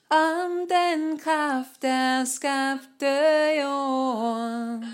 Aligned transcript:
Om 0.10 0.52
den 0.70 1.20
kraft, 1.20 1.82
der 1.82 2.26
skabte 2.26 3.08
jorden 3.62 4.86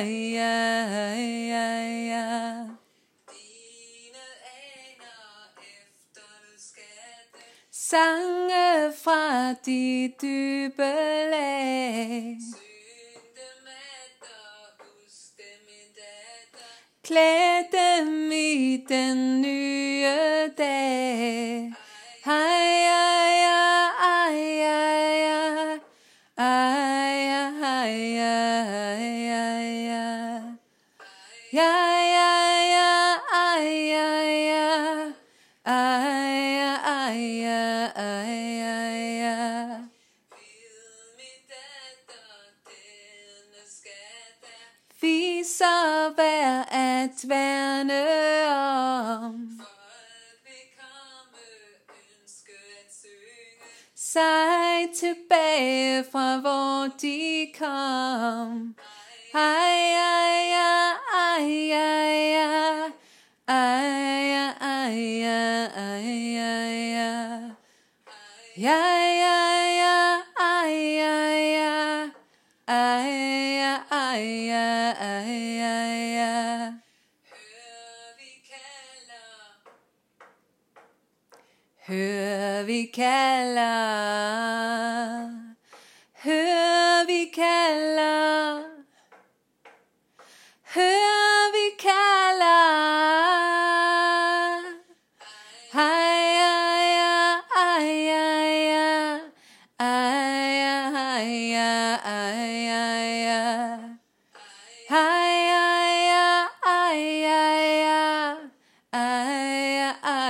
ja, 0.00 1.14
ja, 1.52 1.66
ja. 2.10 2.66
Sange 7.70 8.92
fra 9.04 9.54
de 9.66 10.12
dybe 10.22 10.92
lag. 11.30 12.36
Klæd 17.02 17.64
dem 17.72 18.32
i 18.32 18.84
den 18.88 19.42
nye 19.42 20.48
dag. 20.58 21.72
Hej, 22.24 22.60
hej, 22.90 23.32
hej, 23.98 24.32
hej, 24.32 24.98
hej, 25.18 25.78
hej, 26.38 27.50
hej, 27.60 27.98
hej. 28.18 28.39
Viser 45.02 46.14
hver 46.14 46.64
at 46.70 47.28
værne 47.28 48.02
om 48.48 49.50
Folk 49.58 50.40
vil 50.44 50.66
komme, 50.80 51.44
ønske 52.22 52.52
at 52.80 52.94
synge. 53.00 53.70
sig 53.94 54.90
tilbage 54.94 56.04
fra 56.12 56.40
hvor 56.40 56.88
de 57.02 57.52
kom. 57.58 58.74
Ej, 59.34 59.94
ej, 59.94 60.52
ej, 60.52 60.96
ej, 61.14 61.69
Ja, 68.56 68.74
ja, 68.74 69.38
ja, 69.78 70.22
ej, 70.36 70.98
ej, 70.98 71.54
ej. 71.54 72.10
Ej, 72.66 73.10
ej, 73.62 73.86
ej, 73.90 74.50
ej, 74.50 75.60
ej, 75.60 76.18
ej. 76.18 76.72
Hør, 77.30 78.16
vi 78.18 78.30
kalder. 78.50 79.54
Hør 81.86 82.62
vi 82.62 82.90
kalder, 82.94 83.60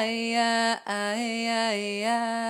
I. 0.03 0.33
ay, 0.87 1.47
ay. 1.47 2.50